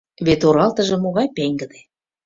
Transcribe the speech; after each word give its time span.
—Вет 0.25 0.41
оралтыже 0.47 0.95
могай 0.97 1.27
пеҥгыде. 1.35 1.79